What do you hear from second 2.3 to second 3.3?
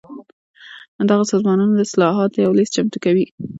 یو لېست چمتو کوي.